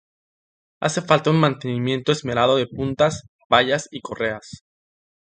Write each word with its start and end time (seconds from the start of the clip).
Hace 0.79 1.03
falta 1.03 1.29
un 1.29 1.39
mantenimiento 1.39 2.11
esmerado 2.11 2.55
de 2.55 2.65
puntas, 2.65 3.21
vallas 3.51 3.87
y 3.91 4.01
correas. 4.01 4.63